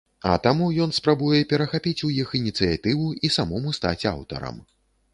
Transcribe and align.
А 0.29 0.37
таму 0.45 0.69
ён 0.85 0.93
спрабуе 0.99 1.41
перахапіць 1.51 2.05
у 2.09 2.11
іх 2.23 2.33
ініцыятыву 2.41 3.07
і 3.27 3.35
самому 3.39 3.79
стаць 3.81 3.97
аўтарам. 4.17 4.63